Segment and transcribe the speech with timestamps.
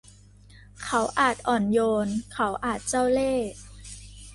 [0.83, 3.51] เขาอาจอ่อนโยน เขาอาจเจ้าเลห์